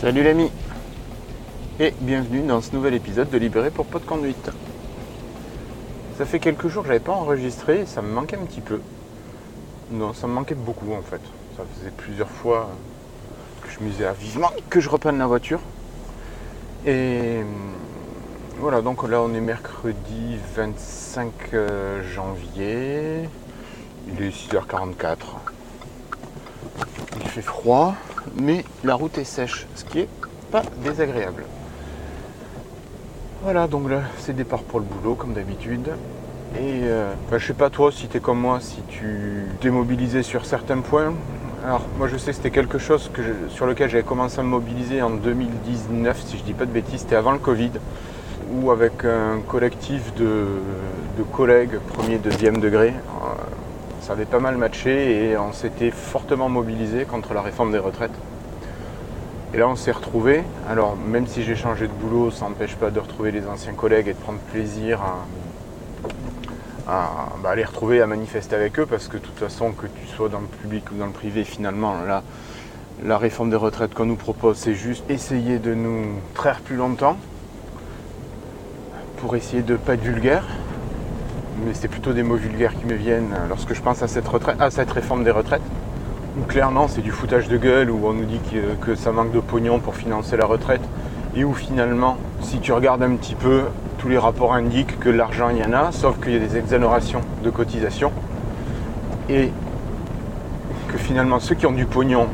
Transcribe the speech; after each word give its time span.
Salut 0.00 0.22
l'ami 0.22 0.50
et 1.78 1.92
bienvenue 2.00 2.40
dans 2.40 2.62
ce 2.62 2.74
nouvel 2.74 2.94
épisode 2.94 3.28
de 3.28 3.36
Libéré 3.36 3.70
pour 3.70 3.84
Pot 3.84 3.98
de 3.98 4.06
Conduite. 4.06 4.50
Ça 6.16 6.24
fait 6.24 6.38
quelques 6.38 6.68
jours 6.68 6.84
que 6.84 6.88
j'avais 6.88 7.00
pas 7.00 7.12
enregistré 7.12 7.84
ça 7.84 8.00
me 8.00 8.10
manquait 8.10 8.36
un 8.36 8.46
petit 8.46 8.62
peu. 8.62 8.80
Non, 9.90 10.14
ça 10.14 10.26
me 10.26 10.32
manquait 10.32 10.54
beaucoup 10.54 10.94
en 10.94 11.02
fait. 11.02 11.20
Ça 11.54 11.64
faisait 11.74 11.90
plusieurs 11.90 12.30
fois 12.30 12.70
que 13.60 13.68
je 13.68 13.84
musais 13.84 14.06
à 14.06 14.14
vivement 14.14 14.48
que 14.70 14.80
je 14.80 14.88
reprenne 14.88 15.18
la 15.18 15.26
voiture. 15.26 15.60
Et 16.86 17.40
voilà, 18.58 18.80
donc 18.80 19.06
là 19.06 19.20
on 19.20 19.34
est 19.34 19.40
mercredi 19.42 20.38
25 20.56 21.30
euh, 21.52 22.02
janvier. 22.10 23.28
Il 24.08 24.22
est 24.22 24.30
6h44. 24.30 25.16
Il 27.20 27.28
fait 27.28 27.42
froid, 27.42 27.94
mais 28.36 28.64
la 28.84 28.94
route 28.94 29.18
est 29.18 29.24
sèche, 29.24 29.66
ce 29.74 29.84
qui 29.84 30.00
est 30.00 30.08
pas 30.50 30.62
désagréable. 30.82 31.44
Voilà, 33.42 33.66
donc 33.66 33.88
là 33.88 34.02
c'est 34.18 34.34
départ 34.34 34.62
pour 34.62 34.80
le 34.80 34.84
boulot 34.84 35.14
comme 35.14 35.32
d'habitude. 35.32 35.88
Et 36.56 36.82
euh, 36.82 37.12
bah, 37.30 37.38
je 37.38 37.46
sais 37.46 37.54
pas 37.54 37.70
toi 37.70 37.92
si 37.92 38.08
tu 38.08 38.16
es 38.16 38.20
comme 38.20 38.40
moi, 38.40 38.58
si 38.60 38.82
tu 38.88 39.46
t'es 39.60 39.70
mobilisé 39.70 40.22
sur 40.22 40.44
certains 40.44 40.80
points. 40.80 41.14
Alors 41.64 41.82
moi 41.98 42.08
je 42.08 42.16
sais 42.16 42.30
que 42.30 42.36
c'était 42.36 42.50
quelque 42.50 42.78
chose 42.78 43.10
sur 43.48 43.66
lequel 43.66 43.88
j'avais 43.90 44.02
commencé 44.02 44.40
à 44.40 44.42
me 44.42 44.48
mobiliser 44.48 45.02
en 45.02 45.10
2019, 45.10 46.22
si 46.26 46.38
je 46.38 46.42
dis 46.42 46.54
pas 46.54 46.66
de 46.66 46.72
bêtises, 46.72 47.00
c'était 47.00 47.16
avant 47.16 47.32
le 47.32 47.38
Covid, 47.38 47.72
où 48.52 48.70
avec 48.70 49.04
un 49.04 49.40
collectif 49.46 50.14
de, 50.14 50.46
de 51.18 51.22
collègues 51.22 51.78
premier, 51.94 52.18
deuxième 52.18 52.58
degré, 52.58 52.88
euh, 52.88 53.34
ça 54.00 54.12
avait 54.12 54.24
pas 54.24 54.40
mal 54.40 54.56
matché 54.56 55.30
et 55.30 55.36
on 55.36 55.52
s'était 55.52 55.90
fortement 55.90 56.48
mobilisé 56.48 57.04
contre 57.04 57.34
la 57.34 57.42
réforme 57.42 57.72
des 57.72 57.78
retraites. 57.78 58.14
Et 59.52 59.58
là, 59.58 59.68
on 59.68 59.76
s'est 59.76 59.90
retrouvés. 59.90 60.42
Alors, 60.68 60.96
même 60.96 61.26
si 61.26 61.42
j'ai 61.42 61.56
changé 61.56 61.88
de 61.88 61.92
boulot, 61.92 62.30
ça 62.30 62.48
n'empêche 62.48 62.76
pas 62.76 62.90
de 62.90 63.00
retrouver 63.00 63.32
les 63.32 63.46
anciens 63.46 63.72
collègues 63.72 64.08
et 64.08 64.12
de 64.12 64.18
prendre 64.18 64.38
plaisir 64.52 65.00
à, 66.86 67.08
bah, 67.42 67.54
les 67.54 67.64
retrouver, 67.64 68.00
à 68.00 68.06
manifester 68.06 68.54
avec 68.56 68.78
eux, 68.78 68.86
parce 68.86 69.08
que 69.08 69.16
de 69.16 69.22
toute 69.22 69.38
façon, 69.38 69.72
que 69.72 69.86
tu 69.86 70.06
sois 70.06 70.28
dans 70.28 70.40
le 70.40 70.46
public 70.46 70.84
ou 70.92 70.94
dans 70.94 71.06
le 71.06 71.12
privé, 71.12 71.44
finalement, 71.44 71.94
là, 72.06 72.22
la 73.04 73.18
réforme 73.18 73.50
des 73.50 73.56
retraites 73.56 73.94
qu'on 73.94 74.06
nous 74.06 74.16
propose, 74.16 74.56
c'est 74.56 74.74
juste 74.74 75.08
essayer 75.10 75.58
de 75.58 75.74
nous 75.74 76.20
traire 76.34 76.60
plus 76.60 76.76
longtemps 76.76 77.16
pour 79.18 79.36
essayer 79.36 79.62
de 79.62 79.72
ne 79.72 79.78
pas 79.78 79.94
être 79.94 80.02
vulgaire. 80.02 80.44
Mais 81.64 81.74
c'est 81.74 81.88
plutôt 81.88 82.12
des 82.12 82.22
mots 82.22 82.36
vulgaires 82.36 82.74
qui 82.78 82.86
me 82.86 82.94
viennent 82.94 83.34
lorsque 83.48 83.74
je 83.74 83.82
pense 83.82 84.02
à 84.02 84.08
cette, 84.08 84.26
retraite, 84.26 84.56
à 84.60 84.70
cette 84.70 84.90
réforme 84.90 85.24
des 85.24 85.30
retraites 85.30 85.62
où 86.38 86.44
clairement 86.44 86.88
c'est 86.88 87.00
du 87.00 87.10
foutage 87.10 87.48
de 87.48 87.56
gueule, 87.56 87.90
où 87.90 88.00
on 88.04 88.12
nous 88.12 88.24
dit 88.24 88.40
que, 88.80 88.94
ça 88.94 89.12
manque 89.12 89.32
de 89.32 89.40
pognon 89.40 89.78
pour 89.78 89.94
financer 89.94 90.36
la 90.36 90.46
retraite, 90.46 90.82
et 91.36 91.44
où 91.44 91.54
finalement, 91.54 92.16
si 92.40 92.58
tu 92.58 92.72
regardes 92.72 93.02
un 93.02 93.14
petit 93.16 93.34
peu, 93.34 93.64
tous 93.98 94.08
les 94.08 94.18
rapports 94.18 94.54
indiquent 94.54 94.98
que 94.98 95.08
l'argent 95.08 95.48
il 95.50 95.58
y 95.58 95.64
en 95.64 95.72
a, 95.72 95.92
sauf 95.92 96.20
qu'il 96.20 96.32
y 96.32 96.36
a 96.36 96.38
des 96.38 96.56
exonérations 96.56 97.20
de 97.44 97.50
cotisation, 97.50 98.12
et 99.28 99.50
que 100.88 100.98
finalement 100.98 101.40
ceux 101.40 101.54
qui 101.54 101.66
ont 101.66 101.72
du 101.72 101.86
pognon 101.86 102.26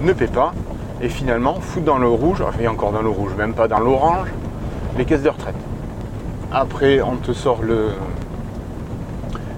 ne 0.00 0.12
paient 0.12 0.26
pas, 0.26 0.52
et 1.00 1.08
finalement 1.08 1.60
foutent 1.60 1.84
dans 1.84 1.98
le 1.98 2.08
rouge, 2.08 2.42
enfin 2.42 2.68
encore 2.68 2.92
dans 2.92 3.02
le 3.02 3.08
rouge, 3.08 3.32
même 3.36 3.54
pas 3.54 3.68
dans 3.68 3.80
l'orange, 3.80 4.28
les 4.96 5.04
caisses 5.04 5.22
de 5.22 5.28
retraite. 5.28 5.54
Après, 6.52 7.02
on 7.02 7.16
te 7.16 7.32
sort 7.32 7.62
le, 7.62 7.90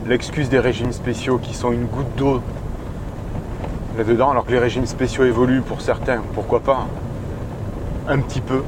l'excuse 0.09 0.49
des 0.49 0.59
régimes 0.59 0.93
spéciaux 0.93 1.37
qui 1.37 1.55
sont 1.55 1.71
une 1.71 1.85
goutte 1.85 2.17
d'eau 2.17 2.41
là-dedans, 3.99 4.31
alors 4.31 4.47
que 4.47 4.53
les 4.53 4.59
régimes 4.59 4.87
spéciaux 4.87 5.25
évoluent 5.25 5.61
pour 5.61 5.83
certains, 5.83 6.23
pourquoi 6.35 6.61
pas, 6.61 6.87
un 8.09 8.19
petit 8.21 8.41
peu. 8.41 8.63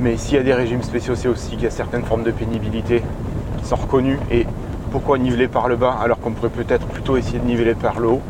Mais 0.00 0.16
s'il 0.16 0.36
y 0.36 0.38
a 0.38 0.44
des 0.44 0.54
régimes 0.54 0.84
spéciaux, 0.84 1.16
c'est 1.16 1.26
aussi 1.26 1.50
qu'il 1.50 1.62
y 1.62 1.66
a 1.66 1.70
certaines 1.70 2.04
formes 2.04 2.22
de 2.22 2.30
pénibilité 2.30 3.02
qui 3.58 3.66
sont 3.66 3.74
reconnues. 3.74 4.20
Et 4.30 4.46
pourquoi 4.92 5.18
niveler 5.18 5.48
par 5.48 5.66
le 5.66 5.74
bas 5.74 5.98
alors 6.00 6.20
qu'on 6.20 6.30
pourrait 6.30 6.50
peut-être 6.50 6.86
plutôt 6.86 7.16
essayer 7.16 7.40
de 7.40 7.44
niveler 7.44 7.74
par 7.74 7.98
le 7.98 8.06
haut? 8.08 8.20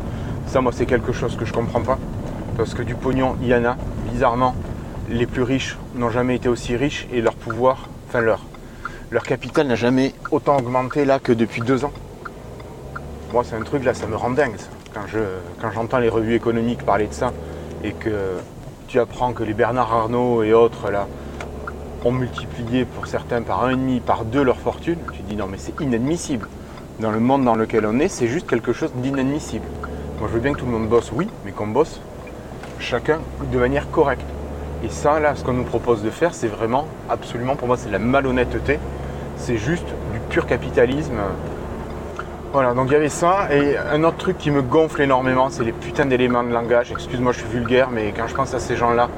Ça, 0.47 0.59
moi, 0.59 0.71
c'est 0.73 0.87
quelque 0.87 1.13
chose 1.13 1.35
que 1.35 1.45
je 1.45 1.53
comprends 1.53 1.81
pas. 1.81 1.99
Parce 2.57 2.73
que 2.73 2.81
du 2.81 2.95
pognon, 2.95 3.35
il 3.43 3.49
y 3.49 3.55
en 3.55 3.63
a. 3.63 3.77
Bizarrement, 4.11 4.55
les 5.07 5.27
plus 5.27 5.43
riches 5.43 5.77
n'ont 5.93 6.09
jamais 6.09 6.37
été 6.37 6.49
aussi 6.49 6.75
riches 6.75 7.07
et 7.13 7.21
leur 7.21 7.35
pouvoir, 7.35 7.89
enfin 8.07 8.21
leur, 8.21 8.39
leur 9.11 9.23
capital 9.23 9.67
n'a 9.67 9.75
jamais 9.75 10.13
autant 10.31 10.57
augmenté 10.57 11.05
là 11.05 11.19
que 11.19 11.31
depuis 11.31 11.61
deux 11.61 11.85
ans. 11.85 11.91
Moi, 13.33 13.43
c'est 13.43 13.55
un 13.55 13.63
truc 13.63 13.83
là, 13.83 13.95
ça 13.95 14.05
me 14.05 14.15
rend 14.15 14.29
dingue 14.29 14.57
quand 14.93 15.71
j'entends 15.71 15.97
les 15.97 16.07
revues 16.07 16.35
économiques 16.35 16.85
parler 16.85 17.07
de 17.07 17.13
ça 17.13 17.33
et 17.83 17.91
que 17.91 18.11
tu 18.87 18.99
apprends 18.99 19.33
que 19.33 19.41
les 19.41 19.55
Bernard 19.55 19.91
Arnault 19.91 20.43
et 20.43 20.53
autres 20.53 20.91
là 20.91 21.07
ont 22.05 22.11
multiplié 22.11 22.85
pour 22.85 23.07
certains 23.07 23.41
par 23.41 23.63
un 23.63 23.71
et 23.71 23.75
demi, 23.75 24.01
par 24.01 24.23
deux 24.25 24.43
leur 24.43 24.57
fortune, 24.57 24.99
tu 25.13 25.23
dis 25.23 25.35
non 25.35 25.47
mais 25.47 25.57
c'est 25.57 25.73
inadmissible. 25.81 26.47
Dans 26.99 27.09
le 27.09 27.19
monde 27.19 27.43
dans 27.43 27.55
lequel 27.55 27.87
on 27.87 27.97
est, 27.97 28.07
c'est 28.07 28.27
juste 28.27 28.47
quelque 28.47 28.71
chose 28.71 28.91
d'inadmissible. 28.97 29.65
Moi 30.19 30.29
je 30.29 30.35
veux 30.35 30.39
bien 30.39 30.53
que 30.53 30.59
tout 30.59 30.67
le 30.67 30.71
monde 30.71 30.87
bosse, 30.87 31.11
oui, 31.11 31.27
mais 31.43 31.53
qu'on 31.53 31.65
bosse 31.65 32.01
chacun 32.77 33.17
de 33.51 33.57
manière 33.57 33.89
correcte. 33.89 34.27
Et 34.83 34.89
ça 34.89 35.19
là, 35.19 35.35
ce 35.35 35.43
qu'on 35.43 35.53
nous 35.53 35.63
propose 35.63 36.03
de 36.03 36.11
faire, 36.11 36.35
c'est 36.35 36.49
vraiment 36.49 36.85
absolument 37.09 37.55
pour 37.55 37.67
moi 37.67 37.77
c'est 37.77 37.87
de 37.87 37.93
la 37.93 37.99
malhonnêteté. 37.99 38.77
C'est 39.37 39.57
juste 39.57 39.87
du 40.13 40.19
pur 40.29 40.45
capitalisme 40.45 41.17
voilà, 42.53 42.75
donc 42.75 42.85
il 42.89 42.93
y 42.93 42.95
avait 42.95 43.09
ça. 43.09 43.47
Et 43.51 43.75
un 43.77 44.03
autre 44.03 44.17
truc 44.17 44.37
qui 44.37 44.51
me 44.51 44.61
gonfle 44.61 45.01
énormément, 45.01 45.49
c'est 45.49 45.63
les 45.63 45.71
putains 45.71 46.05
d'éléments 46.05 46.43
de 46.43 46.53
langage. 46.53 46.91
Excuse-moi, 46.91 47.31
je 47.31 47.39
suis 47.39 47.47
vulgaire, 47.47 47.89
mais 47.89 48.13
quand 48.15 48.27
je 48.27 48.35
pense 48.35 48.53
à 48.53 48.59
ces 48.59 48.75
gens-là, 48.75 49.09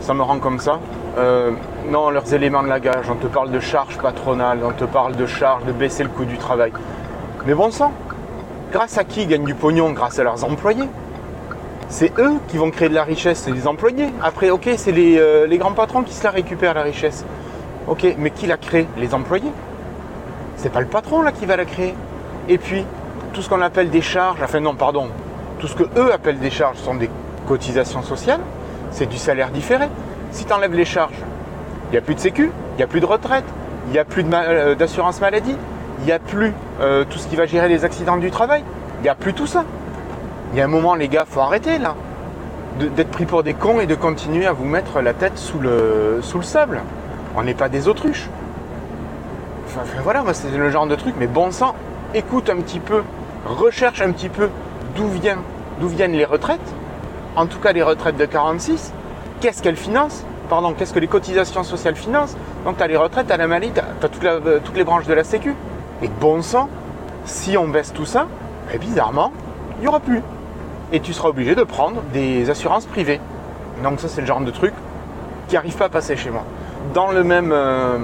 ça 0.00 0.12
me 0.12 0.20
rend 0.20 0.38
comme 0.38 0.58
ça. 0.58 0.78
Euh, 1.16 1.52
non, 1.90 2.10
leurs 2.10 2.34
éléments 2.34 2.62
de 2.62 2.68
langage, 2.68 3.06
on 3.10 3.14
te 3.14 3.28
parle 3.28 3.50
de 3.50 3.60
charge 3.60 3.96
patronale, 3.96 4.58
on 4.62 4.72
te 4.72 4.84
parle 4.84 5.16
de 5.16 5.24
charge, 5.24 5.64
de 5.64 5.72
baisser 5.72 6.02
le 6.02 6.10
coût 6.10 6.26
du 6.26 6.36
travail. 6.36 6.70
Mais 7.46 7.54
bon 7.54 7.70
sang, 7.70 7.92
grâce 8.72 8.98
à 8.98 9.04
qui 9.04 9.22
ils 9.22 9.28
gagnent 9.28 9.46
du 9.46 9.54
pognon 9.54 9.92
Grâce 9.92 10.18
à 10.18 10.24
leurs 10.24 10.44
employés. 10.44 10.88
C'est 11.88 12.12
eux 12.18 12.34
qui 12.48 12.58
vont 12.58 12.70
créer 12.70 12.90
de 12.90 12.94
la 12.94 13.04
richesse, 13.04 13.38
c'est 13.38 13.52
les 13.52 13.66
employés. 13.66 14.08
Après, 14.22 14.50
ok, 14.50 14.68
c'est 14.76 14.92
les, 14.92 15.16
euh, 15.18 15.46
les, 15.46 15.56
grands 15.56 15.72
patrons 15.72 16.02
qui 16.02 16.12
se 16.12 16.24
la 16.24 16.30
récupèrent, 16.30 16.74
la 16.74 16.82
richesse. 16.82 17.24
Ok, 17.88 18.04
mais 18.18 18.32
qui 18.32 18.46
la 18.46 18.58
crée 18.58 18.86
Les 18.98 19.14
employés. 19.14 19.52
C'est 20.56 20.70
pas 20.70 20.80
le 20.80 20.86
patron 20.86 21.22
là 21.22 21.32
qui 21.32 21.46
va 21.46 21.56
la 21.56 21.64
créer. 21.64 21.94
Et 22.48 22.58
puis, 22.58 22.84
tout 23.32 23.42
ce 23.42 23.48
qu'on 23.48 23.60
appelle 23.60 23.90
des 23.90 24.02
charges, 24.02 24.38
enfin 24.42 24.60
non, 24.60 24.74
pardon, 24.74 25.08
tout 25.58 25.66
ce 25.66 25.74
que 25.74 25.84
eux 25.98 26.12
appellent 26.12 26.38
des 26.38 26.50
charges 26.50 26.78
sont 26.78 26.94
des 26.94 27.10
cotisations 27.46 28.02
sociales, 28.02 28.40
c'est 28.90 29.06
du 29.06 29.16
salaire 29.16 29.50
différé. 29.50 29.86
Si 30.30 30.44
tu 30.44 30.52
enlèves 30.52 30.74
les 30.74 30.84
charges, 30.84 31.18
il 31.88 31.92
n'y 31.92 31.98
a 31.98 32.00
plus 32.00 32.14
de 32.14 32.20
sécu, 32.20 32.50
il 32.74 32.76
n'y 32.76 32.82
a 32.82 32.86
plus 32.86 33.00
de 33.00 33.06
retraite, 33.06 33.44
il 33.86 33.92
n'y 33.92 33.98
a 33.98 34.04
plus 34.04 34.24
euh, 34.32 34.74
d'assurance 34.74 35.20
maladie, 35.20 35.56
il 36.00 36.04
n'y 36.04 36.12
a 36.12 36.18
plus 36.18 36.52
euh, 36.80 37.04
tout 37.08 37.18
ce 37.18 37.26
qui 37.26 37.36
va 37.36 37.46
gérer 37.46 37.68
les 37.68 37.84
accidents 37.84 38.16
du 38.16 38.30
travail, 38.30 38.62
il 39.00 39.02
n'y 39.02 39.08
a 39.08 39.14
plus 39.14 39.34
tout 39.34 39.46
ça. 39.46 39.64
Il 40.52 40.58
y 40.58 40.60
a 40.60 40.64
un 40.64 40.68
moment, 40.68 40.94
les 40.94 41.08
gars, 41.08 41.24
faut 41.28 41.40
arrêter 41.40 41.78
là, 41.78 41.94
d'être 42.78 43.10
pris 43.10 43.26
pour 43.26 43.42
des 43.42 43.54
cons 43.54 43.80
et 43.80 43.86
de 43.86 43.94
continuer 43.94 44.46
à 44.46 44.52
vous 44.52 44.64
mettre 44.64 45.00
la 45.00 45.14
tête 45.14 45.36
sous 45.36 45.58
le, 45.58 46.20
sous 46.22 46.38
le 46.38 46.44
sable. 46.44 46.80
On 47.36 47.42
n'est 47.42 47.54
pas 47.54 47.68
des 47.68 47.88
autruches. 47.88 48.28
Enfin, 49.66 49.82
voilà, 50.02 50.22
moi 50.22 50.32
c'est 50.32 50.50
le 50.56 50.70
genre 50.70 50.86
de 50.86 50.94
truc, 50.94 51.14
mais 51.18 51.26
bon 51.26 51.50
sang, 51.50 51.74
écoute 52.16 52.48
un 52.48 52.56
petit 52.56 52.80
peu, 52.80 53.02
recherche 53.46 54.00
un 54.00 54.10
petit 54.10 54.30
peu 54.30 54.48
d'où 54.96 55.06
viennent, 55.08 56.12
les 56.12 56.24
retraites, 56.24 56.74
en 57.36 57.46
tout 57.46 57.58
cas 57.58 57.72
les 57.72 57.82
retraites 57.82 58.16
de 58.16 58.24
46, 58.24 58.92
qu'est-ce 59.40 59.62
qu'elles 59.62 59.76
financent? 59.76 60.24
Pardon, 60.48 60.72
qu'est-ce 60.72 60.94
que 60.94 60.98
les 60.98 61.08
cotisations 61.08 61.62
sociales 61.62 61.96
financent? 61.96 62.34
Donc 62.64 62.78
tu 62.78 62.82
as 62.82 62.86
les 62.86 62.96
retraites, 62.96 63.26
tu 63.26 63.32
as 63.32 63.36
la 63.36 63.46
maladie, 63.46 63.70
tu 63.72 64.26
euh, 64.26 64.60
toutes 64.64 64.76
les 64.76 64.84
branches 64.84 65.06
de 65.06 65.12
la 65.12 65.24
Sécu. 65.24 65.54
Et 66.02 66.08
bon 66.08 66.40
sang, 66.40 66.70
si 67.26 67.58
on 67.58 67.68
baisse 67.68 67.92
tout 67.92 68.06
ça, 68.06 68.26
ben, 68.70 68.78
bizarrement, 68.78 69.32
il 69.76 69.82
n'y 69.82 69.88
aura 69.88 70.00
plus. 70.00 70.22
Et 70.92 71.00
tu 71.00 71.12
seras 71.12 71.28
obligé 71.28 71.54
de 71.54 71.64
prendre 71.64 72.00
des 72.14 72.48
assurances 72.48 72.86
privées. 72.86 73.20
Donc 73.82 74.00
ça 74.00 74.08
c'est 74.08 74.22
le 74.22 74.26
genre 74.26 74.40
de 74.40 74.50
truc 74.50 74.72
qui 75.48 75.56
n'arrive 75.56 75.76
pas 75.76 75.86
à 75.86 75.90
passer 75.90 76.16
chez 76.16 76.30
moi. 76.30 76.44
Dans 76.94 77.10
le 77.10 77.22
même... 77.22 77.50
Euh, 77.52 77.98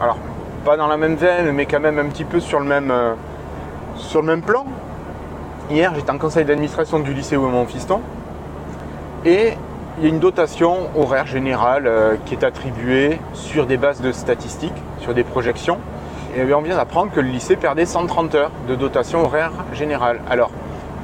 alors 0.00 0.16
pas 0.64 0.76
dans 0.76 0.86
la 0.86 0.96
même 0.96 1.16
veine, 1.16 1.52
mais 1.52 1.66
quand 1.66 1.80
même 1.80 1.98
un 1.98 2.06
petit 2.06 2.24
peu 2.24 2.40
sur 2.40 2.60
le 2.60 2.66
même, 2.66 2.90
euh, 2.90 3.14
sur 3.96 4.20
le 4.20 4.26
même 4.26 4.42
plan. 4.42 4.66
Hier, 5.70 5.92
j'étais 5.94 6.10
en 6.10 6.18
conseil 6.18 6.44
d'administration 6.44 6.98
du 6.98 7.14
lycée 7.14 7.36
où 7.36 7.46
est 7.46 7.50
mon 7.50 7.66
fiston, 7.66 8.00
et 9.24 9.52
il 9.98 10.04
y 10.04 10.06
a 10.06 10.08
une 10.08 10.18
dotation 10.18 10.88
horaire 10.96 11.26
générale 11.26 11.86
euh, 11.86 12.16
qui 12.24 12.34
est 12.34 12.44
attribuée 12.44 13.18
sur 13.34 13.66
des 13.66 13.76
bases 13.76 14.00
de 14.00 14.12
statistiques, 14.12 14.72
sur 15.00 15.14
des 15.14 15.24
projections. 15.24 15.78
Et 16.36 16.54
on 16.54 16.62
vient 16.62 16.76
d'apprendre 16.76 17.10
que 17.10 17.20
le 17.20 17.28
lycée 17.28 17.56
perdait 17.56 17.86
130 17.86 18.34
heures 18.36 18.52
de 18.68 18.76
dotation 18.76 19.24
horaire 19.24 19.50
générale. 19.72 20.20
Alors, 20.30 20.50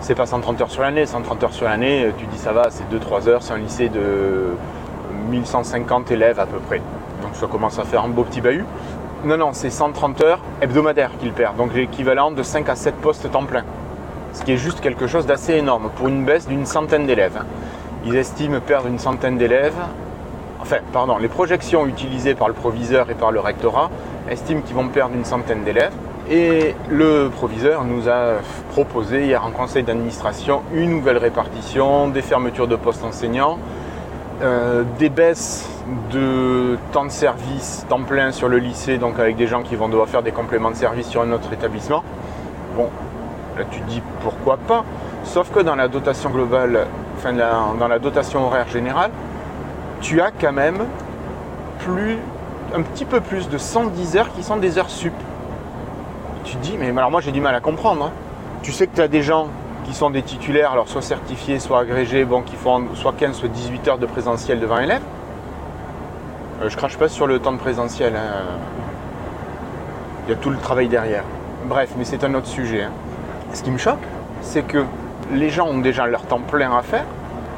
c'est 0.00 0.14
pas 0.14 0.26
130 0.26 0.60
heures 0.60 0.70
sur 0.70 0.82
l'année, 0.82 1.04
130 1.04 1.44
heures 1.44 1.52
sur 1.52 1.66
l'année, 1.66 2.04
euh, 2.04 2.10
tu 2.16 2.26
dis 2.26 2.38
ça 2.38 2.52
va, 2.52 2.70
c'est 2.70 2.84
2-3 2.92 3.28
heures, 3.28 3.42
c'est 3.42 3.54
un 3.54 3.58
lycée 3.58 3.88
de 3.88 4.50
1150 5.30 6.10
élèves 6.12 6.38
à 6.38 6.46
peu 6.46 6.58
près. 6.58 6.80
Donc 7.22 7.34
ça 7.34 7.46
commence 7.46 7.78
à 7.78 7.84
faire 7.84 8.04
un 8.04 8.08
beau 8.08 8.22
petit 8.22 8.40
bahut. 8.40 8.64
Non, 9.24 9.38
non, 9.38 9.52
c'est 9.52 9.70
130 9.70 10.20
heures 10.20 10.40
hebdomadaires 10.60 11.10
qu'il 11.18 11.32
perd, 11.32 11.56
donc 11.56 11.74
l'équivalent 11.74 12.30
de 12.30 12.42
5 12.42 12.68
à 12.68 12.76
7 12.76 12.94
postes 12.96 13.30
temps 13.30 13.44
plein. 13.44 13.64
Ce 14.34 14.42
qui 14.42 14.52
est 14.52 14.58
juste 14.58 14.80
quelque 14.80 15.06
chose 15.06 15.26
d'assez 15.26 15.54
énorme 15.54 15.90
pour 15.96 16.08
une 16.08 16.24
baisse 16.24 16.46
d'une 16.46 16.66
centaine 16.66 17.06
d'élèves. 17.06 17.42
ils 18.04 18.14
estiment 18.14 18.60
perdre 18.60 18.88
une 18.88 18.98
centaine 18.98 19.38
d'élèves. 19.38 19.78
Enfin, 20.60 20.76
pardon, 20.92 21.16
les 21.16 21.28
projections 21.28 21.86
utilisées 21.86 22.34
par 22.34 22.48
le 22.48 22.54
proviseur 22.54 23.10
et 23.10 23.14
par 23.14 23.32
le 23.32 23.40
rectorat 23.40 23.90
estiment 24.30 24.60
qu'ils 24.60 24.76
vont 24.76 24.88
perdre 24.88 25.14
une 25.14 25.24
centaine 25.24 25.64
d'élèves. 25.64 25.94
Et 26.30 26.74
le 26.90 27.30
proviseur 27.34 27.84
nous 27.84 28.08
a 28.08 28.34
proposé 28.72 29.24
hier 29.24 29.44
en 29.44 29.50
conseil 29.50 29.82
d'administration 29.82 30.62
une 30.74 30.90
nouvelle 30.90 31.18
répartition, 31.18 32.08
des 32.08 32.22
fermetures 32.22 32.68
de 32.68 32.76
postes 32.76 33.04
enseignants, 33.04 33.58
euh, 34.42 34.82
des 34.98 35.08
baisses 35.08 35.66
de 36.12 36.76
temps 36.92 37.06
de 37.06 37.10
service, 37.10 37.86
temps 37.88 38.02
plein 38.02 38.32
sur 38.32 38.48
le 38.48 38.58
lycée, 38.58 38.98
donc 38.98 39.18
avec 39.18 39.36
des 39.36 39.46
gens 39.46 39.62
qui 39.62 39.76
vont 39.76 39.88
devoir 39.88 40.08
faire 40.08 40.22
des 40.22 40.32
compléments 40.32 40.70
de 40.70 40.76
service 40.76 41.06
sur 41.06 41.22
un 41.22 41.32
autre 41.32 41.52
établissement. 41.54 42.04
Bon, 42.76 42.90
là 43.56 43.64
tu 43.70 43.80
dis 43.88 44.02
pourquoi 44.22 44.58
pas, 44.58 44.84
sauf 45.24 45.50
que 45.50 45.60
dans 45.60 45.74
la 45.74 45.88
dotation 45.88 46.28
globale, 46.28 46.86
enfin 47.16 47.32
dans 47.32 47.88
la 47.88 47.98
dotation 47.98 48.46
horaire 48.46 48.68
générale, 48.68 49.10
tu 50.02 50.20
as 50.20 50.30
quand 50.30 50.52
même 50.52 50.84
plus, 51.78 52.18
un 52.74 52.82
petit 52.82 53.06
peu 53.06 53.20
plus 53.20 53.48
de 53.48 53.56
110 53.56 54.16
heures 54.18 54.32
qui 54.34 54.42
sont 54.42 54.58
des 54.58 54.76
heures 54.76 54.90
sup. 54.90 55.14
Tu 56.44 56.56
te 56.56 56.62
dis, 56.62 56.76
mais 56.78 56.90
alors 56.90 57.10
moi 57.10 57.22
j'ai 57.22 57.32
du 57.32 57.40
mal 57.40 57.54
à 57.54 57.60
comprendre. 57.60 58.04
Hein. 58.04 58.12
Tu 58.62 58.70
sais 58.70 58.86
que 58.86 58.94
tu 58.94 59.00
as 59.00 59.08
des 59.08 59.22
gens 59.22 59.48
qui 59.86 59.94
sont 59.94 60.10
des 60.10 60.22
titulaires, 60.22 60.72
alors 60.72 60.88
soit 60.88 61.02
certifiés, 61.02 61.60
soit 61.60 61.78
agrégés, 61.78 62.24
bon, 62.24 62.42
qui 62.42 62.56
font 62.56 62.84
soit 62.94 63.12
15, 63.12 63.36
soit 63.36 63.48
18 63.48 63.88
heures 63.88 63.98
de 63.98 64.06
présentiel 64.06 64.58
devant 64.58 64.78
élèves. 64.78 65.02
Euh, 66.62 66.68
je 66.68 66.76
crache 66.76 66.96
pas 66.96 67.08
sur 67.08 67.26
le 67.26 67.38
temps 67.38 67.52
de 67.52 67.58
présentiel. 67.58 68.14
Hein. 68.16 68.44
Il 70.26 70.30
y 70.30 70.32
a 70.34 70.36
tout 70.36 70.50
le 70.50 70.56
travail 70.58 70.88
derrière. 70.88 71.22
Bref, 71.66 71.90
mais 71.96 72.04
c'est 72.04 72.24
un 72.24 72.34
autre 72.34 72.48
sujet. 72.48 72.82
Hein. 72.82 72.90
Ce 73.52 73.62
qui 73.62 73.70
me 73.70 73.78
choque, 73.78 74.02
c'est 74.42 74.66
que 74.66 74.84
les 75.32 75.50
gens 75.50 75.68
ont 75.68 75.78
déjà 75.78 76.06
leur 76.06 76.22
temps 76.22 76.40
plein 76.40 76.76
à 76.76 76.82
faire. 76.82 77.04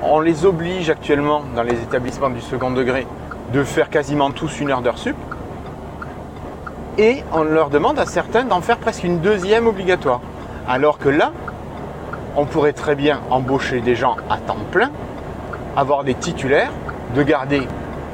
On 0.03 0.21
les 0.21 0.45
oblige 0.45 0.91
actuellement 0.91 1.43
dans 1.57 1.63
les 1.63 1.75
établissements 1.75 2.31
du 2.31 2.41
second 2.41 2.71
degré 2.71 3.07
de 3.53 3.65
faire 3.65 3.89
quasiment 3.89 4.31
tous 4.31 4.61
une 4.61 4.71
heure 4.71 4.83
d'heure 4.83 4.99
sup. 4.99 5.17
Et 6.99 7.25
on 7.33 7.43
leur 7.43 7.71
demande 7.71 7.99
à 7.99 8.07
certains 8.07 8.45
d'en 8.45 8.61
faire 8.61 8.77
presque 8.77 9.05
une 9.05 9.21
deuxième 9.21 9.67
obligatoire. 9.67 10.21
Alors 10.69 10.99
que 10.99 11.09
là, 11.09 11.33
on 12.37 12.45
pourrait 12.45 12.73
très 12.73 12.95
bien 12.95 13.21
embaucher 13.31 13.81
des 13.81 13.95
gens 13.95 14.17
à 14.31 14.39
temps 14.39 14.57
plein, 14.71 14.91
avoir 15.77 16.05
des 16.05 16.15
titulaires, 16.15 16.73
de 17.15 17.23
garder 17.23 17.63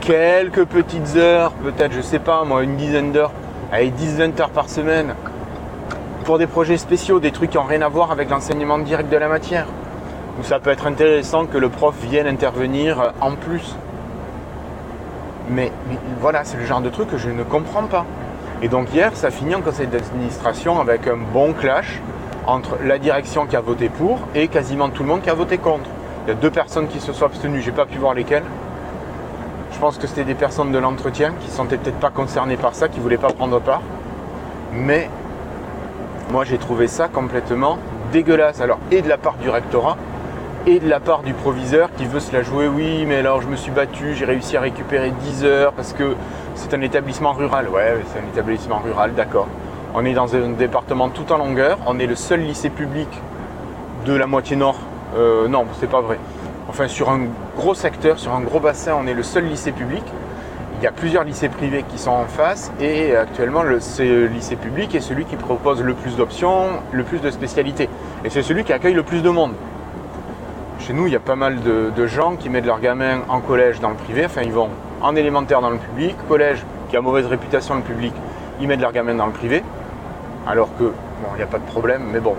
quelques 0.00 0.64
petites 0.64 1.16
heures, 1.16 1.52
peut-être, 1.52 1.92
je 1.92 2.00
sais 2.00 2.18
pas, 2.18 2.44
moi, 2.44 2.62
une 2.62 2.76
dizaine 2.76 3.12
d'heures, 3.12 3.32
avec 3.72 3.94
10 3.94 4.18
20 4.18 4.40
heures 4.40 4.50
par 4.50 4.68
semaine, 4.68 5.14
pour 6.24 6.38
des 6.38 6.46
projets 6.46 6.76
spéciaux, 6.76 7.20
des 7.20 7.32
trucs 7.32 7.50
qui 7.50 7.56
n'ont 7.56 7.64
rien 7.64 7.82
à 7.82 7.88
voir 7.88 8.10
avec 8.10 8.30
l'enseignement 8.30 8.78
direct 8.78 9.10
de 9.10 9.16
la 9.16 9.28
matière. 9.28 9.66
Où 10.38 10.42
ça 10.42 10.58
peut 10.58 10.70
être 10.70 10.86
intéressant 10.86 11.46
que 11.46 11.58
le 11.58 11.68
prof 11.68 11.94
vienne 12.02 12.26
intervenir 12.26 13.12
en 13.20 13.32
plus. 13.32 13.76
Mais, 15.48 15.70
mais 15.88 15.98
voilà, 16.20 16.44
c'est 16.44 16.56
le 16.56 16.64
genre 16.64 16.80
de 16.80 16.88
truc 16.88 17.10
que 17.10 17.18
je 17.18 17.30
ne 17.30 17.42
comprends 17.42 17.84
pas. 17.84 18.04
Et 18.62 18.68
donc 18.68 18.92
hier, 18.92 19.10
ça 19.14 19.30
finit 19.30 19.54
en 19.54 19.60
conseil 19.60 19.86
d'administration 19.86 20.80
avec 20.80 21.06
un 21.06 21.16
bon 21.16 21.52
clash 21.52 22.00
entre 22.46 22.76
la 22.84 22.98
direction 22.98 23.46
qui 23.46 23.56
a 23.56 23.60
voté 23.60 23.88
pour 23.88 24.18
et 24.34 24.48
quasiment 24.48 24.88
tout 24.88 25.02
le 25.02 25.08
monde 25.08 25.22
qui 25.22 25.30
a 25.30 25.34
voté 25.34 25.58
contre. 25.58 25.88
Il 26.26 26.28
y 26.28 26.32
a 26.32 26.34
deux 26.34 26.50
personnes 26.50 26.88
qui 26.88 27.00
se 27.00 27.12
sont 27.12 27.26
abstenues, 27.26 27.60
j'ai 27.60 27.72
pas 27.72 27.86
pu 27.86 27.98
voir 27.98 28.14
lesquelles. 28.14 28.44
Je 29.72 29.78
pense 29.78 29.98
que 29.98 30.06
c'était 30.06 30.24
des 30.24 30.34
personnes 30.34 30.72
de 30.72 30.78
l'entretien 30.78 31.32
qui 31.40 31.46
ne 31.46 31.50
se 31.50 31.56
sentaient 31.56 31.76
peut-être 31.76 31.98
pas 31.98 32.10
concernées 32.10 32.56
par 32.56 32.74
ça, 32.74 32.88
qui 32.88 32.98
ne 32.98 33.02
voulaient 33.02 33.16
pas 33.16 33.32
prendre 33.32 33.60
part. 33.60 33.82
Mais 34.72 35.10
moi 36.30 36.44
j'ai 36.44 36.58
trouvé 36.58 36.88
ça 36.88 37.08
complètement 37.08 37.78
dégueulasse. 38.12 38.60
Alors, 38.60 38.78
et 38.90 39.02
de 39.02 39.08
la 39.08 39.18
part 39.18 39.34
du 39.34 39.50
rectorat, 39.50 39.96
et 40.66 40.78
de 40.78 40.88
la 40.88 41.00
part 41.00 41.22
du 41.22 41.34
proviseur 41.34 41.90
qui 41.96 42.06
veut 42.06 42.20
se 42.20 42.32
la 42.32 42.42
jouer. 42.42 42.68
Oui, 42.68 43.04
mais 43.06 43.16
alors 43.16 43.42
je 43.42 43.48
me 43.48 43.56
suis 43.56 43.70
battu, 43.70 44.14
j'ai 44.14 44.24
réussi 44.24 44.56
à 44.56 44.60
récupérer 44.60 45.10
10 45.10 45.44
heures 45.44 45.72
parce 45.72 45.92
que 45.92 46.14
c'est 46.54 46.72
un 46.74 46.80
établissement 46.80 47.32
rural. 47.32 47.68
Ouais, 47.68 47.96
c'est 48.12 48.20
un 48.20 48.32
établissement 48.32 48.78
rural, 48.78 49.14
d'accord. 49.14 49.48
On 49.96 50.04
est 50.04 50.12
dans 50.12 50.34
un 50.34 50.48
département 50.48 51.08
tout 51.08 51.30
en 51.32 51.38
longueur. 51.38 51.78
On 51.86 52.00
est 52.00 52.06
le 52.06 52.16
seul 52.16 52.40
lycée 52.40 52.68
public 52.68 53.08
de 54.04 54.12
la 54.12 54.26
moitié 54.26 54.56
nord. 54.56 54.76
Euh, 55.16 55.46
non, 55.46 55.66
c'est 55.78 55.88
pas 55.88 56.00
vrai. 56.00 56.18
Enfin, 56.68 56.88
sur 56.88 57.10
un 57.10 57.20
gros 57.56 57.74
secteur, 57.74 58.18
sur 58.18 58.32
un 58.32 58.40
gros 58.40 58.58
bassin, 58.58 58.96
on 59.00 59.06
est 59.06 59.14
le 59.14 59.22
seul 59.22 59.44
lycée 59.44 59.70
public. 59.70 60.02
Il 60.78 60.82
y 60.82 60.88
a 60.88 60.90
plusieurs 60.90 61.22
lycées 61.22 61.48
privés 61.48 61.84
qui 61.88 61.98
sont 61.98 62.10
en 62.10 62.24
face 62.24 62.72
et 62.80 63.14
actuellement, 63.14 63.62
le 63.62 63.76
lycée 64.26 64.56
public 64.56 64.92
est 64.96 65.00
celui 65.00 65.26
qui 65.26 65.36
propose 65.36 65.80
le 65.80 65.94
plus 65.94 66.16
d'options, 66.16 66.70
le 66.90 67.04
plus 67.04 67.20
de 67.20 67.30
spécialités. 67.30 67.88
Et 68.24 68.30
c'est 68.30 68.42
celui 68.42 68.64
qui 68.64 68.72
accueille 68.72 68.94
le 68.94 69.04
plus 69.04 69.22
de 69.22 69.30
monde. 69.30 69.52
Chez 70.80 70.92
nous, 70.92 71.06
il 71.06 71.12
y 71.12 71.16
a 71.16 71.20
pas 71.20 71.36
mal 71.36 71.62
de, 71.62 71.92
de, 71.94 72.06
gens 72.08 72.34
qui 72.34 72.48
mettent 72.48 72.66
leurs 72.66 72.80
gamins 72.80 73.20
en 73.28 73.38
collège 73.38 73.78
dans 73.78 73.90
le 73.90 73.94
privé. 73.94 74.26
Enfin, 74.26 74.42
ils 74.42 74.52
vont 74.52 74.70
en 75.02 75.14
élémentaire 75.14 75.60
dans 75.60 75.70
le 75.70 75.78
public, 75.78 76.16
collège 76.28 76.64
qui 76.90 76.96
a 76.96 77.00
mauvaise 77.00 77.26
réputation 77.26 77.76
le 77.76 77.82
public, 77.82 78.12
ils 78.60 78.66
mettent 78.66 78.80
leurs 78.80 78.92
gamins 78.92 79.14
dans 79.14 79.26
le 79.26 79.32
privé 79.32 79.62
alors 80.46 80.68
que, 80.78 80.84
bon, 80.84 81.28
il 81.34 81.36
n'y 81.36 81.42
a 81.42 81.46
pas 81.46 81.58
de 81.58 81.64
problème, 81.64 82.02
mais 82.12 82.20
bon, 82.20 82.34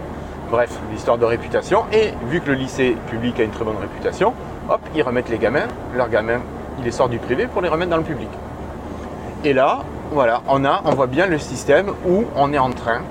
bref, 0.51 0.77
l'histoire 0.91 1.17
de 1.17 1.25
réputation. 1.25 1.83
Et 1.91 2.13
vu 2.29 2.41
que 2.41 2.47
le 2.49 2.55
lycée 2.55 2.95
public 3.09 3.39
a 3.39 3.43
une 3.43 3.51
très 3.51 3.65
bonne 3.65 3.77
réputation, 3.77 4.33
hop, 4.69 4.79
ils 4.95 5.01
remettent 5.01 5.29
les 5.29 5.37
gamins, 5.37 5.67
leurs 5.95 6.09
gamins, 6.09 6.41
ils 6.79 6.83
les 6.83 6.91
sortent 6.91 7.11
du 7.11 7.19
privé 7.19 7.47
pour 7.47 7.61
les 7.61 7.69
remettre 7.69 7.91
dans 7.91 7.97
le 7.97 8.03
public. 8.03 8.29
Et 9.43 9.53
là, 9.53 9.79
voilà, 10.11 10.41
on, 10.47 10.65
a, 10.65 10.81
on 10.85 10.91
voit 10.91 11.07
bien 11.07 11.27
le 11.27 11.37
système 11.37 11.91
où 12.07 12.25
on 12.35 12.53
est 12.53 12.57
en 12.59 12.71
train 12.71 13.01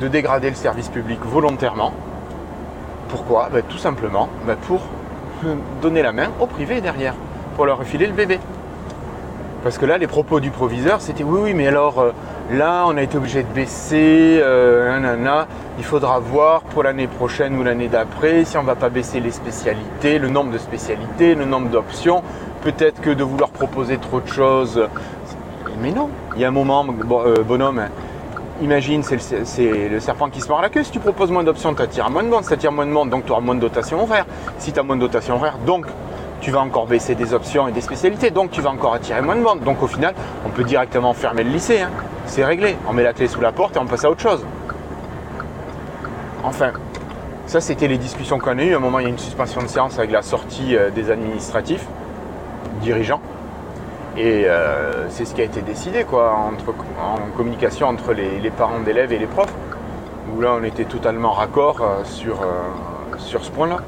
de 0.00 0.08
dégrader 0.08 0.50
le 0.50 0.56
service 0.56 0.88
public 0.88 1.18
volontairement. 1.24 1.92
Pourquoi? 3.08 3.48
Ben, 3.52 3.62
Tout 3.68 3.78
simplement 3.78 4.28
ben, 4.46 4.56
pour 4.56 4.80
donner 5.82 6.02
la 6.02 6.12
main 6.12 6.28
au 6.40 6.46
privé 6.46 6.80
derrière, 6.80 7.14
pour 7.56 7.66
leur 7.66 7.78
refiler 7.78 8.06
le 8.06 8.12
bébé. 8.12 8.38
Parce 9.62 9.78
que 9.78 9.86
là, 9.86 9.98
les 9.98 10.06
propos 10.06 10.40
du 10.40 10.50
proviseur, 10.50 11.00
c'était 11.00 11.24
oui, 11.24 11.40
oui, 11.42 11.54
mais 11.54 11.66
alors 11.66 11.98
euh, 11.98 12.12
là, 12.50 12.84
on 12.86 12.96
a 12.96 13.02
été 13.02 13.16
obligé 13.16 13.42
de 13.42 13.48
baisser, 13.48 14.40
euh, 14.42 15.44
il 15.78 15.84
faudra 15.84 16.18
voir 16.18 16.62
pour 16.62 16.82
l'année 16.82 17.06
prochaine 17.06 17.56
ou 17.58 17.62
l'année 17.62 17.88
d'après 17.88 18.44
si 18.44 18.56
on 18.56 18.62
ne 18.62 18.66
va 18.66 18.74
pas 18.74 18.88
baisser 18.88 19.20
les 19.20 19.30
spécialités, 19.30 20.18
le 20.18 20.28
nombre 20.28 20.52
de 20.52 20.58
spécialités, 20.58 21.34
le 21.34 21.44
nombre 21.44 21.68
d'options. 21.68 22.22
Peut-être 22.62 23.00
que 23.00 23.10
de 23.10 23.22
vouloir 23.22 23.50
proposer 23.50 23.98
trop 23.98 24.20
de 24.20 24.26
choses. 24.26 24.88
Mais 25.80 25.92
non, 25.92 26.10
il 26.34 26.42
y 26.42 26.44
a 26.44 26.48
un 26.48 26.52
moment, 26.52 26.84
euh, 27.24 27.44
bonhomme, 27.44 27.84
imagine, 28.62 29.02
c'est 29.02 29.88
le, 29.88 30.00
serpent 30.00 30.28
qui 30.28 30.40
se 30.40 30.48
mord 30.48 30.60
la 30.60 30.68
queue. 30.68 30.82
Si 30.82 30.90
tu 30.90 30.98
proposes 30.98 31.30
moins 31.30 31.44
d'options, 31.44 31.74
tu 31.74 31.82
attires 31.82 32.10
moins 32.10 32.24
de 32.24 32.28
monde. 32.28 32.42
Si 32.42 32.48
tu 32.48 32.54
attires 32.54 32.72
moins 32.72 32.86
de 32.86 32.90
monde, 32.90 33.10
donc 33.10 33.24
tu 33.24 33.32
auras 33.32 33.40
moins 33.40 33.54
de 33.54 33.60
dotation 33.60 34.02
horaire. 34.02 34.26
Si 34.58 34.72
tu 34.72 34.80
as 34.80 34.82
moins 34.82 34.96
de 34.96 35.02
dotation 35.02 35.36
horaire, 35.36 35.58
donc 35.66 35.86
tu 36.40 36.50
vas 36.50 36.60
encore 36.60 36.86
baisser 36.86 37.14
des 37.14 37.34
options 37.34 37.68
et 37.68 37.72
des 37.72 37.80
spécialités, 37.80 38.30
donc 38.30 38.50
tu 38.50 38.60
vas 38.60 38.70
encore 38.70 38.94
attirer 38.94 39.22
moins 39.22 39.36
de 39.36 39.42
monde. 39.42 39.60
Donc 39.60 39.82
au 39.82 39.86
final, 39.86 40.14
on 40.46 40.50
peut 40.50 40.64
directement 40.64 41.12
fermer 41.12 41.44
le 41.44 41.50
lycée. 41.50 41.80
Hein. 41.80 41.90
C'est 42.28 42.44
réglé. 42.44 42.76
On 42.86 42.92
met 42.92 43.02
la 43.02 43.14
clé 43.14 43.26
sous 43.26 43.40
la 43.40 43.52
porte 43.52 43.76
et 43.76 43.78
on 43.78 43.86
passe 43.86 44.04
à 44.04 44.10
autre 44.10 44.20
chose. 44.20 44.44
Enfin, 46.44 46.72
ça 47.46 47.60
c'était 47.60 47.88
les 47.88 47.96
discussions 47.96 48.38
qu'on 48.38 48.58
a 48.58 48.62
eues. 48.62 48.74
À 48.74 48.76
un 48.76 48.80
moment, 48.80 48.98
il 48.98 49.04
y 49.04 49.06
a 49.06 49.08
une 49.08 49.18
suspension 49.18 49.62
de 49.62 49.66
séance 49.66 49.98
avec 49.98 50.12
la 50.12 50.22
sortie 50.22 50.76
euh, 50.76 50.90
des 50.90 51.10
administratifs, 51.10 51.86
dirigeants. 52.82 53.20
Et 54.16 54.44
euh, 54.46 55.08
c'est 55.08 55.24
ce 55.24 55.34
qui 55.34 55.40
a 55.40 55.44
été 55.44 55.62
décidé 55.62 56.04
quoi, 56.04 56.36
en 56.36 57.36
communication 57.36 57.88
entre 57.88 58.12
les, 58.12 58.50
parents 58.50 58.80
d'élèves 58.80 59.12
et 59.12 59.18
les 59.18 59.26
profs. 59.26 59.54
Où 60.36 60.42
là, 60.42 60.54
on 60.60 60.64
était 60.64 60.84
totalement 60.84 61.32
raccord 61.32 61.80
euh, 61.80 62.04
sur, 62.04 62.44
sur 63.16 63.42
ce 63.42 63.50
point-là. 63.50 63.78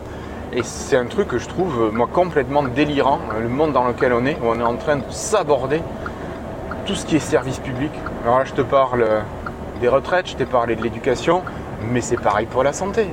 Et 0.55 0.63
c'est 0.63 0.97
un 0.97 1.05
truc 1.05 1.29
que 1.29 1.39
je 1.39 1.47
trouve, 1.47 1.91
moi, 1.93 2.09
complètement 2.11 2.63
délirant, 2.63 3.21
le 3.39 3.49
monde 3.49 3.73
dans 3.73 3.87
lequel 3.87 4.15
on 4.15 4.25
est, 4.25 4.39
où 4.43 4.47
on 4.47 4.59
est 4.59 4.65
en 4.65 4.77
train 4.77 4.97
de 4.97 5.11
s'aborder 5.11 5.83
tout 6.91 6.97
ce 6.97 7.07
qui 7.07 7.15
est 7.15 7.21
service 7.21 7.61
public. 7.61 7.93
Alors 8.25 8.41
là, 8.41 8.45
je 8.45 8.53
te 8.53 8.63
parle 8.63 9.03
euh, 9.03 9.21
des 9.81 9.87
retraites, 9.87 10.29
je 10.29 10.35
t'ai 10.35 10.45
parlé 10.45 10.75
de 10.75 10.83
l'éducation, 10.83 11.43
mais 11.93 12.01
c'est 12.01 12.21
pareil 12.21 12.47
pour 12.47 12.65
la 12.65 12.73
santé. 12.73 13.07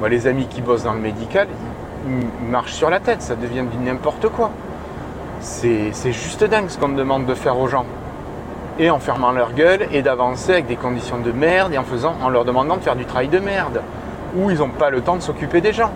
Moi, 0.00 0.08
les 0.08 0.26
amis 0.26 0.48
qui 0.48 0.62
bossent 0.62 0.82
dans 0.82 0.94
le 0.94 0.98
médical, 0.98 1.46
ils 2.08 2.50
marchent 2.50 2.72
sur 2.72 2.90
la 2.90 2.98
tête, 2.98 3.22
ça 3.22 3.36
devient 3.36 3.62
du 3.70 3.78
n'importe 3.78 4.28
quoi. 4.30 4.50
C'est 5.38 5.92
juste 6.06 6.42
dingue 6.42 6.70
ce 6.70 6.76
qu'on 6.76 6.88
me 6.88 6.98
demande 6.98 7.24
de 7.24 7.34
faire 7.34 7.56
aux 7.56 7.68
gens. 7.68 7.86
Et 8.80 8.90
en 8.90 8.98
fermant 8.98 9.30
leur 9.30 9.52
gueule 9.52 9.86
et 9.92 10.02
d'avancer 10.02 10.54
avec 10.54 10.66
des 10.66 10.74
conditions 10.74 11.20
de 11.20 11.30
merde 11.30 11.72
et 11.72 11.78
en, 11.78 11.84
faisant, 11.84 12.16
en 12.24 12.30
leur 12.30 12.44
demandant 12.44 12.78
de 12.78 12.82
faire 12.82 12.96
du 12.96 13.04
travail 13.04 13.28
de 13.28 13.38
merde. 13.38 13.80
Où 14.34 14.50
ils 14.50 14.58
n'ont 14.58 14.70
pas 14.70 14.90
le 14.90 15.02
temps 15.02 15.14
de 15.14 15.22
s'occuper 15.22 15.60
des 15.60 15.72
gens 15.72 15.92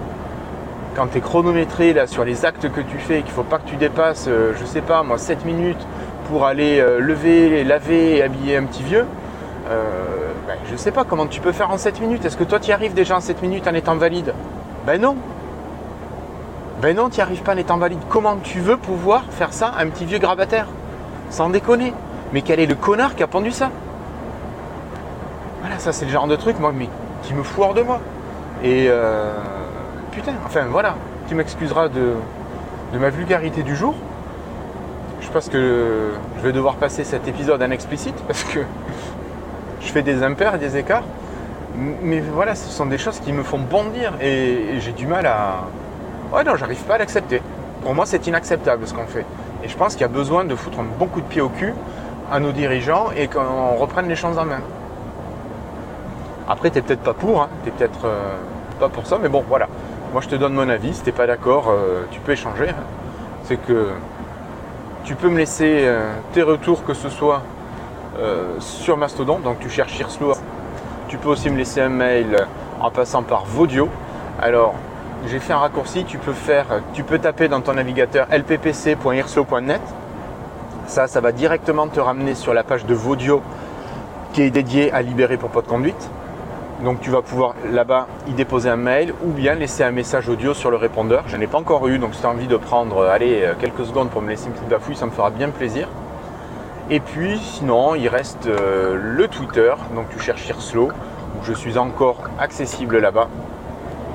quand 0.94 1.08
tu 1.08 1.18
es 1.18 1.20
chronométré 1.20 1.92
là, 1.92 2.06
sur 2.06 2.24
les 2.24 2.44
actes 2.44 2.70
que 2.70 2.80
tu 2.80 2.98
fais, 2.98 3.22
qu'il 3.22 3.30
ne 3.30 3.34
faut 3.34 3.42
pas 3.42 3.58
que 3.58 3.68
tu 3.68 3.74
dépasses, 3.74 4.26
euh, 4.28 4.52
je 4.56 4.64
sais 4.64 4.80
pas 4.80 5.02
moi, 5.02 5.18
7 5.18 5.44
minutes 5.44 5.84
pour 6.24 6.46
aller 6.46 6.80
euh, 6.80 6.98
lever, 6.98 7.64
laver 7.64 8.16
et 8.16 8.22
habiller 8.22 8.56
un 8.56 8.64
petit 8.64 8.82
vieux, 8.82 9.06
euh, 9.70 10.32
ben, 10.46 10.56
je 10.66 10.72
ne 10.72 10.76
sais 10.76 10.90
pas 10.90 11.04
comment 11.04 11.26
tu 11.26 11.40
peux 11.40 11.52
faire 11.52 11.70
en 11.70 11.78
7 11.78 12.00
minutes. 12.00 12.24
Est-ce 12.24 12.36
que 12.36 12.44
toi 12.44 12.58
tu 12.58 12.70
y 12.70 12.72
arrives 12.72 12.94
déjà 12.94 13.16
en 13.16 13.20
7 13.20 13.42
minutes 13.42 13.66
en 13.66 13.74
étant 13.74 13.96
valide? 13.96 14.34
Ben 14.86 15.00
non. 15.00 15.16
Ben 16.82 16.96
non, 16.96 17.08
tu 17.08 17.16
n'y 17.16 17.22
arrives 17.22 17.42
pas 17.42 17.54
en 17.54 17.56
étant 17.56 17.78
valide. 17.78 18.00
Comment 18.08 18.36
tu 18.36 18.60
veux 18.60 18.76
pouvoir 18.76 19.24
faire 19.30 19.52
ça 19.52 19.68
à 19.68 19.82
un 19.82 19.88
petit 19.88 20.04
vieux 20.04 20.18
grabataire? 20.18 20.66
Sans 21.30 21.48
déconner. 21.50 21.94
Mais 22.32 22.42
quel 22.42 22.60
est 22.60 22.66
le 22.66 22.74
connard 22.74 23.14
qui 23.14 23.22
a 23.22 23.26
pendu 23.26 23.50
ça? 23.50 23.70
Voilà, 25.60 25.78
ça 25.78 25.92
c'est 25.92 26.04
le 26.04 26.10
genre 26.10 26.26
de 26.26 26.36
truc, 26.36 26.58
moi, 26.58 26.72
qui 27.22 27.32
me 27.32 27.42
fout 27.42 27.74
de 27.74 27.82
moi. 27.82 28.00
Et 28.62 28.90
putain, 30.10 30.32
enfin 30.44 30.64
voilà, 30.70 30.96
tu 31.28 31.34
m'excuseras 31.34 31.88
de 31.88 32.98
ma 32.98 33.08
vulgarité 33.08 33.62
du 33.62 33.76
jour. 33.76 33.94
Pense 35.34 35.48
que 35.48 36.12
je 36.38 36.42
vais 36.42 36.52
devoir 36.52 36.76
passer 36.76 37.02
cet 37.02 37.26
épisode 37.26 37.60
en 37.60 37.72
explicite 37.72 38.14
parce 38.28 38.44
que 38.44 38.60
je 39.80 39.86
fais 39.88 40.02
des 40.02 40.22
impairs 40.22 40.54
et 40.54 40.58
des 40.58 40.76
écarts. 40.76 41.02
Mais 41.74 42.20
voilà, 42.20 42.54
ce 42.54 42.70
sont 42.70 42.86
des 42.86 42.98
choses 42.98 43.18
qui 43.18 43.32
me 43.32 43.42
font 43.42 43.58
bondir 43.58 44.12
et, 44.20 44.78
j'ai 44.78 44.92
du 44.92 45.08
mal 45.08 45.26
à. 45.26 45.64
Ouais, 46.32 46.44
non, 46.44 46.54
j'arrive 46.54 46.80
pas 46.84 46.94
à 46.94 46.98
l'accepter. 46.98 47.42
Pour 47.82 47.96
moi, 47.96 48.06
c'est 48.06 48.24
inacceptable 48.28 48.86
ce 48.86 48.94
qu'on 48.94 49.06
fait. 49.06 49.26
Et 49.64 49.68
je 49.68 49.76
pense 49.76 49.94
qu'il 49.94 50.02
y 50.02 50.04
a 50.04 50.08
besoin 50.08 50.44
de 50.44 50.54
foutre 50.54 50.78
un 50.78 50.86
bon 51.00 51.06
coup 51.06 51.20
de 51.20 51.26
pied 51.26 51.40
au 51.40 51.48
cul 51.48 51.74
à 52.30 52.38
nos 52.38 52.52
dirigeants 52.52 53.08
et 53.16 53.26
qu'on 53.26 53.74
reprenne 53.74 54.06
les 54.06 54.14
choses 54.14 54.38
en 54.38 54.44
main. 54.44 54.60
Après, 56.48 56.70
tu 56.70 56.76
n'es 56.76 56.82
peut-être 56.82 57.02
pas 57.02 57.14
pour, 57.14 57.42
hein. 57.42 57.48
tu 57.64 57.70
n'es 57.70 57.76
peut-être 57.76 58.04
euh, 58.04 58.36
pas 58.78 58.88
pour 58.88 59.08
ça, 59.08 59.18
mais 59.20 59.28
bon, 59.28 59.42
voilà. 59.48 59.66
Moi, 60.12 60.22
je 60.22 60.28
te 60.28 60.36
donne 60.36 60.54
mon 60.54 60.68
avis. 60.68 60.94
Si 60.94 61.02
tu 61.02 61.06
n'es 61.06 61.16
pas 61.16 61.26
d'accord, 61.26 61.70
euh, 61.70 62.04
tu 62.12 62.20
peux 62.20 62.30
échanger. 62.30 62.68
Hein. 62.68 62.84
C'est 63.42 63.56
que 63.56 63.88
tu 65.04 65.14
peux 65.14 65.28
me 65.28 65.38
laisser 65.38 65.84
euh, 65.86 66.12
tes 66.32 66.42
retours, 66.42 66.84
que 66.84 66.94
ce 66.94 67.08
soit 67.08 67.42
sur 68.60 68.96
Mastodon, 68.96 69.40
donc 69.40 69.58
tu 69.58 69.68
cherches 69.68 69.98
Hirslo. 69.98 70.34
Tu 71.08 71.18
peux 71.18 71.28
aussi 71.28 71.50
me 71.50 71.56
laisser 71.56 71.80
un 71.80 71.88
mail 71.88 72.46
en 72.80 72.88
passant 72.92 73.24
par 73.24 73.44
Vodio. 73.44 73.88
Alors, 74.40 74.74
j'ai 75.26 75.40
fait 75.40 75.52
un 75.52 75.58
raccourci, 75.58 76.04
tu 76.04 76.18
peux 77.02 77.18
taper 77.18 77.48
dans 77.48 77.60
ton 77.60 77.72
navigateur 77.72 78.28
lppc.hirslo.net. 78.30 79.80
Ça, 80.86 81.06
ça 81.06 81.20
va 81.20 81.32
directement 81.32 81.88
te 81.88 81.98
ramener 81.98 82.34
sur 82.34 82.54
la 82.54 82.62
page 82.62 82.84
de 82.86 82.94
Vodio 82.94 83.42
qui 84.32 84.42
est 84.42 84.50
dédiée 84.50 84.92
à 84.92 85.00
Libérer 85.00 85.36
pour 85.36 85.50
pas 85.50 85.62
de 85.62 85.66
conduite. 85.66 86.10
Donc 86.82 87.00
tu 87.00 87.10
vas 87.10 87.22
pouvoir 87.22 87.54
là-bas 87.70 88.08
y 88.26 88.32
déposer 88.32 88.68
un 88.68 88.76
mail 88.76 89.14
ou 89.24 89.30
bien 89.30 89.54
laisser 89.54 89.84
un 89.84 89.92
message 89.92 90.28
audio 90.28 90.54
sur 90.54 90.70
le 90.70 90.76
répondeur. 90.76 91.24
Je 91.28 91.36
n'ai 91.36 91.46
pas 91.46 91.58
encore 91.58 91.86
eu, 91.86 91.98
donc 91.98 92.14
si 92.14 92.20
tu 92.20 92.26
as 92.26 92.30
envie 92.30 92.48
de 92.48 92.56
prendre 92.56 92.98
euh, 92.98 93.10
allez, 93.10 93.42
euh, 93.42 93.52
quelques 93.58 93.86
secondes 93.86 94.10
pour 94.10 94.22
me 94.22 94.28
laisser 94.28 94.46
une 94.46 94.52
petite 94.52 94.68
bafouille, 94.68 94.96
ça 94.96 95.06
me 95.06 95.12
fera 95.12 95.30
bien 95.30 95.50
plaisir. 95.50 95.88
Et 96.90 97.00
puis 97.00 97.38
sinon, 97.38 97.94
il 97.94 98.08
reste 98.08 98.46
euh, 98.46 98.98
le 99.00 99.28
Twitter, 99.28 99.72
donc 99.94 100.08
tu 100.10 100.18
cherches 100.18 100.46
Hirslo, 100.48 100.88
où 100.88 101.44
je 101.44 101.52
suis 101.52 101.78
encore 101.78 102.18
accessible 102.38 102.98
là-bas. 102.98 103.28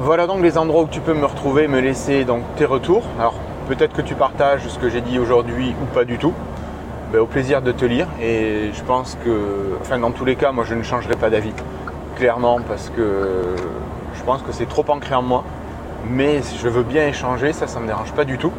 Voilà 0.02 0.28
donc 0.28 0.44
les 0.44 0.58
endroits 0.58 0.84
où 0.84 0.88
tu 0.88 1.00
peux 1.00 1.14
me 1.14 1.26
retrouver, 1.26 1.68
me 1.68 1.80
laisser 1.80 2.26
donc 2.26 2.44
tes 2.58 2.66
retours. 2.66 3.04
Alors 3.20 3.36
peut-être 3.68 3.94
que 3.94 4.02
tu 4.02 4.16
partages 4.16 4.68
ce 4.68 4.78
que 4.78 4.90
j'ai 4.90 5.02
dit 5.02 5.18
aujourd'hui 5.18 5.74
ou 5.82 5.86
pas 5.94 6.04
du 6.04 6.18
tout. 6.18 6.34
Ben, 7.12 7.22
au 7.22 7.26
plaisir 7.26 7.64
de 7.64 7.72
te 7.72 7.86
lire 7.86 8.06
et 8.22 8.70
je 8.72 8.84
pense 8.84 9.18
que, 9.26 9.76
enfin 9.82 9.98
dans 9.98 10.12
tous 10.12 10.26
les 10.26 10.36
cas, 10.36 10.52
moi 10.52 10.64
je 10.64 10.76
ne 10.76 10.84
changerai 10.84 11.16
pas 11.16 11.32
d'avis 11.32 11.54
clairement 12.20 12.60
parce 12.68 12.90
que 12.90 13.56
je 14.14 14.24
pense 14.24 14.42
que 14.42 14.52
c'est 14.52 14.68
trop 14.68 14.84
ancré 14.90 15.16
en 15.16 15.22
moi. 15.22 15.44
Mais 16.06 16.42
je 16.62 16.68
veux 16.68 16.84
bien 16.84 17.08
échanger, 17.08 17.54
ça, 17.54 17.68
ça 17.68 17.80
me 17.80 17.88
dérange 17.88 18.12
pas 18.12 18.26
du 18.26 18.38
tout. 18.38 18.52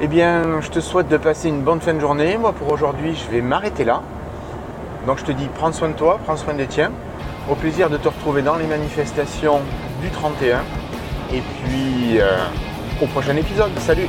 Eh 0.00 0.06
bien, 0.06 0.60
je 0.60 0.68
te 0.68 0.80
souhaite 0.80 1.08
de 1.08 1.16
passer 1.16 1.48
une 1.48 1.62
bonne 1.62 1.80
fin 1.80 1.94
de 1.94 2.00
journée. 2.00 2.36
Moi, 2.36 2.52
pour 2.52 2.72
aujourd'hui, 2.72 3.14
je 3.14 3.30
vais 3.30 3.40
m'arrêter 3.40 3.84
là. 3.84 4.02
Donc, 5.06 5.18
je 5.18 5.24
te 5.24 5.32
dis, 5.32 5.48
prends 5.54 5.72
soin 5.72 5.88
de 5.88 5.94
toi, 5.94 6.18
prends 6.24 6.36
soin 6.36 6.54
des 6.54 6.66
tiens. 6.66 6.90
Au 7.50 7.54
plaisir 7.54 7.90
de 7.90 7.96
te 7.96 8.08
retrouver 8.08 8.42
dans 8.42 8.56
les 8.56 8.66
manifestations 8.66 9.60
du 10.02 10.10
31. 10.10 10.60
Et 11.32 11.40
puis, 11.40 12.20
euh, 12.20 12.44
au 13.02 13.06
prochain 13.06 13.36
épisode. 13.36 13.70
Salut 13.78 14.08